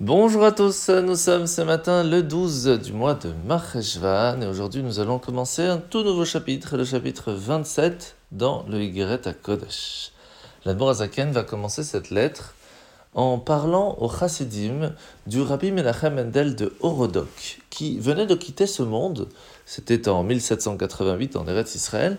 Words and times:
Bonjour 0.00 0.44
à 0.44 0.52
tous, 0.52 0.90
nous 0.90 1.16
sommes 1.16 1.48
ce 1.48 1.60
matin 1.60 2.04
le 2.04 2.22
12 2.22 2.78
du 2.84 2.92
mois 2.92 3.14
de 3.14 3.32
Marcheshvan 3.46 4.40
et 4.40 4.46
aujourd'hui 4.46 4.84
nous 4.84 5.00
allons 5.00 5.18
commencer 5.18 5.62
un 5.62 5.78
tout 5.78 6.04
nouveau 6.04 6.24
chapitre, 6.24 6.76
le 6.76 6.84
chapitre 6.84 7.32
27 7.32 8.14
dans 8.30 8.64
le 8.68 8.80
Higeret 8.80 9.26
à 9.26 9.32
Kodesh. 9.32 10.12
L'Admorazaken 10.64 11.32
va 11.32 11.42
commencer 11.42 11.82
cette 11.82 12.10
lettre 12.10 12.54
en 13.12 13.40
parlant 13.40 13.96
au 13.98 14.08
Chassidim 14.08 14.92
du 15.26 15.40
Rabbi 15.40 15.72
Menachem 15.72 16.14
Mendel 16.14 16.54
de 16.54 16.72
Horodok 16.78 17.58
qui 17.68 17.98
venait 17.98 18.26
de 18.26 18.36
quitter 18.36 18.68
ce 18.68 18.84
monde, 18.84 19.28
c'était 19.66 20.08
en 20.08 20.22
1788 20.22 21.34
en 21.34 21.48
Eretz 21.48 21.74
Israël, 21.74 22.18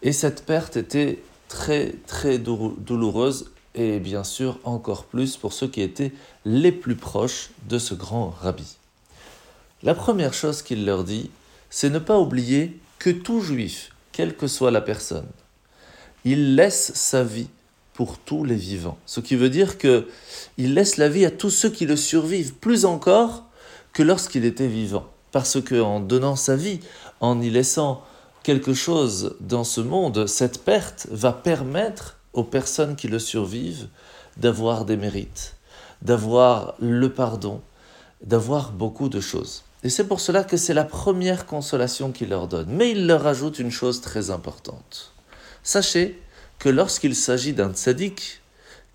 et 0.00 0.12
cette 0.12 0.46
perte 0.46 0.78
était 0.78 1.22
très 1.48 1.96
très 2.06 2.38
douloureuse 2.38 3.50
et 3.74 4.00
bien 4.00 4.24
sûr 4.24 4.58
encore 4.64 5.04
plus 5.04 5.36
pour 5.36 5.52
ceux 5.52 5.68
qui 5.68 5.80
étaient 5.80 6.12
les 6.44 6.72
plus 6.72 6.96
proches 6.96 7.50
de 7.68 7.78
ce 7.78 7.94
grand 7.94 8.30
rabbi. 8.30 8.76
La 9.82 9.94
première 9.94 10.34
chose 10.34 10.62
qu'il 10.62 10.84
leur 10.84 11.04
dit, 11.04 11.30
c'est 11.70 11.90
ne 11.90 11.98
pas 11.98 12.18
oublier 12.18 12.78
que 12.98 13.10
tout 13.10 13.40
juif, 13.40 13.92
quelle 14.12 14.36
que 14.36 14.46
soit 14.46 14.70
la 14.70 14.80
personne, 14.80 15.28
il 16.24 16.54
laisse 16.54 16.92
sa 16.94 17.22
vie 17.22 17.48
pour 17.94 18.18
tous 18.18 18.44
les 18.44 18.56
vivants. 18.56 18.98
Ce 19.06 19.20
qui 19.20 19.36
veut 19.36 19.50
dire 19.50 19.78
que 19.78 20.08
il 20.58 20.74
laisse 20.74 20.96
la 20.96 21.08
vie 21.08 21.24
à 21.24 21.30
tous 21.30 21.50
ceux 21.50 21.70
qui 21.70 21.86
le 21.86 21.96
survivent, 21.96 22.54
plus 22.54 22.84
encore 22.84 23.44
que 23.92 24.02
lorsqu'il 24.02 24.44
était 24.44 24.68
vivant. 24.68 25.06
Parce 25.32 25.60
que 25.60 25.80
en 25.80 26.00
donnant 26.00 26.36
sa 26.36 26.56
vie, 26.56 26.80
en 27.20 27.40
y 27.40 27.50
laissant 27.50 28.02
quelque 28.42 28.74
chose 28.74 29.36
dans 29.40 29.64
ce 29.64 29.80
monde, 29.80 30.26
cette 30.26 30.64
perte 30.64 31.06
va 31.10 31.32
permettre 31.32 32.16
aux 32.32 32.44
personnes 32.44 32.96
qui 32.96 33.08
le 33.08 33.18
survivent 33.18 33.88
d'avoir 34.36 34.84
des 34.84 34.96
mérites, 34.96 35.56
d'avoir 36.02 36.74
le 36.80 37.12
pardon, 37.12 37.60
d'avoir 38.22 38.72
beaucoup 38.72 39.08
de 39.08 39.20
choses. 39.20 39.64
Et 39.82 39.88
c'est 39.88 40.06
pour 40.06 40.20
cela 40.20 40.44
que 40.44 40.56
c'est 40.56 40.74
la 40.74 40.84
première 40.84 41.46
consolation 41.46 42.12
qu'il 42.12 42.28
leur 42.28 42.48
donne. 42.48 42.68
Mais 42.70 42.90
il 42.90 43.06
leur 43.06 43.26
ajoute 43.26 43.58
une 43.58 43.70
chose 43.70 44.00
très 44.00 44.30
importante. 44.30 45.12
Sachez 45.62 46.20
que 46.58 46.68
lorsqu'il 46.68 47.16
s'agit 47.16 47.54
d'un 47.54 47.72
tzaddik 47.72 48.42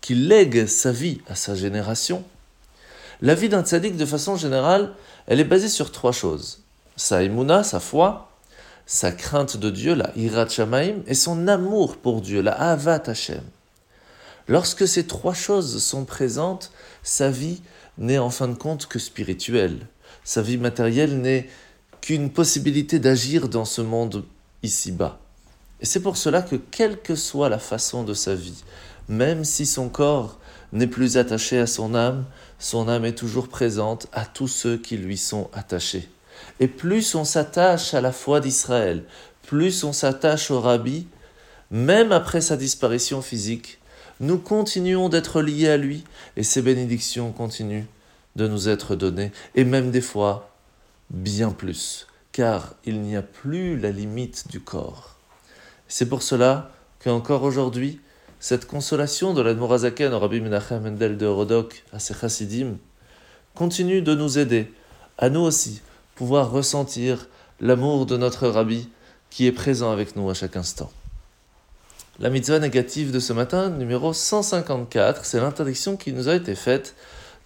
qui 0.00 0.14
lègue 0.14 0.66
sa 0.66 0.92
vie 0.92 1.20
à 1.26 1.34
sa 1.34 1.54
génération, 1.54 2.22
la 3.22 3.34
vie 3.34 3.48
d'un 3.48 3.62
tzaddik, 3.62 3.96
de 3.96 4.04
façon 4.04 4.36
générale, 4.36 4.92
elle 5.26 5.40
est 5.40 5.44
basée 5.44 5.70
sur 5.70 5.90
trois 5.90 6.12
choses. 6.12 6.60
Sa 6.96 7.22
émouna, 7.22 7.64
sa 7.64 7.80
foi, 7.80 8.30
sa 8.86 9.12
crainte 9.12 9.56
de 9.56 9.70
Dieu, 9.70 9.94
la 9.94 10.10
Hirat 10.16 10.48
Shamaim, 10.48 10.96
et 11.06 11.14
son 11.14 11.48
amour 11.48 11.96
pour 11.96 12.20
Dieu, 12.20 12.42
la 12.42 12.52
Avat 12.52 13.02
Hashem. 13.06 13.42
Lorsque 14.46 14.86
ces 14.86 15.06
trois 15.06 15.34
choses 15.34 15.82
sont 15.82 16.04
présentes, 16.04 16.70
sa 17.02 17.30
vie 17.30 17.62
n'est 17.96 18.18
en 18.18 18.30
fin 18.30 18.48
de 18.48 18.54
compte 18.54 18.86
que 18.86 18.98
spirituelle. 18.98 19.86
Sa 20.22 20.42
vie 20.42 20.58
matérielle 20.58 21.20
n'est 21.20 21.48
qu'une 22.00 22.30
possibilité 22.30 22.98
d'agir 22.98 23.48
dans 23.48 23.64
ce 23.64 23.80
monde 23.80 24.24
ici-bas. 24.62 25.18
Et 25.80 25.86
c'est 25.86 26.00
pour 26.00 26.16
cela 26.16 26.42
que 26.42 26.56
quelle 26.56 27.00
que 27.00 27.14
soit 27.14 27.48
la 27.48 27.58
façon 27.58 28.04
de 28.04 28.14
sa 28.14 28.34
vie, 28.34 28.64
même 29.08 29.44
si 29.44 29.64
son 29.64 29.88
corps 29.88 30.38
n'est 30.72 30.86
plus 30.86 31.16
attaché 31.16 31.58
à 31.58 31.66
son 31.66 31.94
âme, 31.94 32.24
son 32.58 32.88
âme 32.88 33.04
est 33.04 33.14
toujours 33.14 33.48
présente 33.48 34.06
à 34.12 34.26
tous 34.26 34.48
ceux 34.48 34.76
qui 34.76 34.96
lui 34.96 35.16
sont 35.16 35.48
attachés. 35.52 36.08
Et 36.60 36.68
plus 36.68 37.14
on 37.14 37.24
s'attache 37.24 37.94
à 37.94 38.00
la 38.00 38.12
foi 38.12 38.40
d'Israël, 38.40 39.04
plus 39.46 39.84
on 39.84 39.92
s'attache 39.92 40.50
au 40.50 40.60
rabbi, 40.60 41.06
même 41.70 42.12
après 42.12 42.40
sa 42.40 42.56
disparition 42.56 43.22
physique, 43.22 43.78
nous 44.20 44.38
continuons 44.38 45.08
d'être 45.08 45.42
liés 45.42 45.68
à 45.68 45.76
lui 45.76 46.04
et 46.36 46.42
ses 46.42 46.62
bénédictions 46.62 47.32
continuent 47.32 47.86
de 48.36 48.48
nous 48.48 48.68
être 48.68 48.96
données, 48.96 49.32
et 49.54 49.64
même 49.64 49.90
des 49.90 50.00
fois 50.00 50.50
bien 51.10 51.50
plus, 51.50 52.06
car 52.32 52.74
il 52.84 53.00
n'y 53.00 53.16
a 53.16 53.22
plus 53.22 53.78
la 53.78 53.90
limite 53.90 54.48
du 54.50 54.60
corps. 54.60 55.16
C'est 55.88 56.08
pour 56.08 56.22
cela 56.22 56.72
qu'encore 57.02 57.42
aujourd'hui, 57.42 58.00
cette 58.40 58.66
consolation 58.66 59.34
de 59.34 59.40
l'Admorazaken 59.40 60.12
au 60.12 60.18
Rabbi 60.18 60.40
Menachem 60.40 60.82
Mendel 60.82 61.16
de 61.16 61.26
Rodok 61.26 61.84
à 61.92 61.98
ses 61.98 62.14
chassidim 62.14 62.76
continue 63.54 64.02
de 64.02 64.14
nous 64.14 64.38
aider, 64.38 64.72
à 65.18 65.30
nous 65.30 65.40
aussi, 65.40 65.80
pouvoir 66.14 66.50
ressentir 66.50 67.26
l'amour 67.60 68.06
de 68.06 68.16
notre 68.16 68.48
Rabbi 68.48 68.88
qui 69.30 69.46
est 69.46 69.52
présent 69.52 69.90
avec 69.90 70.16
nous 70.16 70.30
à 70.30 70.34
chaque 70.34 70.56
instant. 70.56 70.90
La 72.20 72.30
mitzvah 72.30 72.60
négative 72.60 73.10
de 73.10 73.18
ce 73.18 73.32
matin, 73.32 73.70
numéro 73.70 74.12
154, 74.12 75.24
c'est 75.24 75.40
l'interdiction 75.40 75.96
qui 75.96 76.12
nous 76.12 76.28
a 76.28 76.36
été 76.36 76.54
faite 76.54 76.94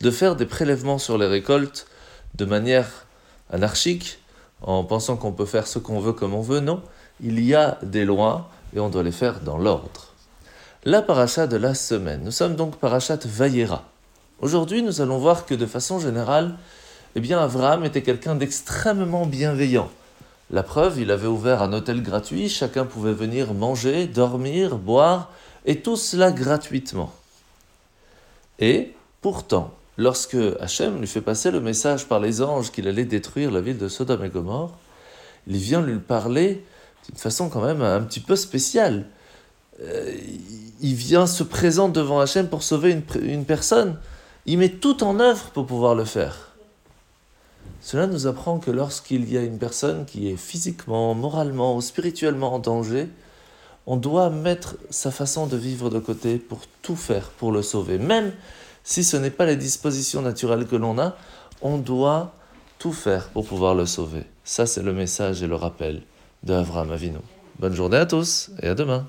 de 0.00 0.10
faire 0.10 0.36
des 0.36 0.44
prélèvements 0.44 0.98
sur 0.98 1.16
les 1.16 1.26
récoltes 1.26 1.86
de 2.34 2.44
manière 2.44 3.06
anarchique, 3.50 4.18
en 4.60 4.84
pensant 4.84 5.16
qu'on 5.16 5.32
peut 5.32 5.46
faire 5.46 5.66
ce 5.66 5.78
qu'on 5.78 6.00
veut 6.00 6.12
comme 6.12 6.34
on 6.34 6.42
veut. 6.42 6.60
Non, 6.60 6.82
il 7.22 7.42
y 7.42 7.54
a 7.54 7.78
des 7.82 8.04
lois 8.04 8.50
et 8.74 8.80
on 8.80 8.90
doit 8.90 9.02
les 9.02 9.12
faire 9.12 9.40
dans 9.40 9.56
l'ordre. 9.56 10.12
La 10.84 11.00
paracha 11.00 11.46
de 11.46 11.56
la 11.56 11.74
semaine. 11.74 12.22
Nous 12.24 12.30
sommes 12.30 12.56
donc 12.56 12.76
parachat 12.76 13.18
Vayera. 13.24 13.84
Aujourd'hui, 14.40 14.82
nous 14.82 15.00
allons 15.00 15.18
voir 15.18 15.46
que 15.46 15.54
de 15.54 15.66
façon 15.66 15.98
générale, 15.98 16.56
eh 17.18 17.20
bien 17.20 17.40
Abraham 17.40 17.84
était 17.84 18.02
quelqu'un 18.02 18.36
d'extrêmement 18.36 19.26
bienveillant. 19.26 19.90
La 20.52 20.62
preuve, 20.62 21.00
il 21.00 21.10
avait 21.10 21.26
ouvert 21.26 21.62
un 21.62 21.72
hôtel 21.72 22.00
gratuit, 22.00 22.48
chacun 22.48 22.84
pouvait 22.84 23.12
venir 23.12 23.54
manger, 23.54 24.06
dormir, 24.06 24.78
boire, 24.78 25.32
et 25.66 25.80
tout 25.80 25.96
cela 25.96 26.30
gratuitement. 26.30 27.12
Et 28.60 28.94
pourtant, 29.20 29.74
lorsque 29.96 30.36
Hachem 30.60 31.00
lui 31.00 31.08
fait 31.08 31.20
passer 31.20 31.50
le 31.50 31.58
message 31.58 32.06
par 32.06 32.20
les 32.20 32.40
anges 32.40 32.70
qu'il 32.70 32.86
allait 32.86 33.04
détruire 33.04 33.50
la 33.50 33.62
ville 33.62 33.78
de 33.78 33.88
Sodome 33.88 34.24
et 34.24 34.28
Gomorre, 34.28 34.78
il 35.48 35.56
vient 35.56 35.82
lui 35.82 35.98
parler 35.98 36.64
d'une 37.08 37.18
façon 37.18 37.48
quand 37.48 37.64
même 37.64 37.82
un 37.82 38.02
petit 38.02 38.20
peu 38.20 38.36
spéciale. 38.36 39.06
Euh, 39.82 40.14
il 40.80 40.94
vient 40.94 41.26
se 41.26 41.42
présenter 41.42 41.98
devant 41.98 42.20
Hachem 42.20 42.48
pour 42.48 42.62
sauver 42.62 42.92
une, 42.92 43.02
une 43.22 43.44
personne. 43.44 43.96
Il 44.46 44.58
met 44.58 44.68
tout 44.68 45.02
en 45.02 45.18
œuvre 45.18 45.50
pour 45.50 45.66
pouvoir 45.66 45.96
le 45.96 46.04
faire. 46.04 46.47
Cela 47.80 48.06
nous 48.06 48.26
apprend 48.26 48.58
que 48.58 48.70
lorsqu'il 48.70 49.30
y 49.30 49.38
a 49.38 49.42
une 49.42 49.58
personne 49.58 50.04
qui 50.04 50.28
est 50.28 50.36
physiquement, 50.36 51.14
moralement 51.14 51.76
ou 51.76 51.80
spirituellement 51.80 52.54
en 52.54 52.58
danger, 52.58 53.08
on 53.86 53.96
doit 53.96 54.30
mettre 54.30 54.76
sa 54.90 55.10
façon 55.10 55.46
de 55.46 55.56
vivre 55.56 55.88
de 55.88 55.98
côté 55.98 56.38
pour 56.38 56.60
tout 56.82 56.96
faire 56.96 57.30
pour 57.30 57.52
le 57.52 57.62
sauver. 57.62 57.98
Même 57.98 58.32
si 58.84 59.04
ce 59.04 59.16
n'est 59.16 59.30
pas 59.30 59.46
les 59.46 59.56
dispositions 59.56 60.22
naturelles 60.22 60.66
que 60.66 60.76
l'on 60.76 60.98
a, 60.98 61.16
on 61.62 61.78
doit 61.78 62.34
tout 62.78 62.92
faire 62.92 63.28
pour 63.28 63.46
pouvoir 63.46 63.74
le 63.74 63.86
sauver. 63.86 64.24
Ça, 64.44 64.66
c'est 64.66 64.82
le 64.82 64.92
message 64.92 65.42
et 65.42 65.46
le 65.46 65.56
rappel 65.56 66.02
de 66.42 66.54
Avram 66.54 66.92
Avinu. 66.92 67.18
Bonne 67.58 67.74
journée 67.74 67.96
à 67.96 68.06
tous 68.06 68.50
et 68.62 68.68
à 68.68 68.74
demain. 68.74 69.06